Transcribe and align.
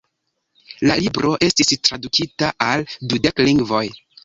La 0.91 0.95
libro 1.01 1.33
estis 1.49 1.75
tradukita 1.89 2.51
al 2.71 2.89
dudek 3.13 3.45
lingvoj. 3.47 3.87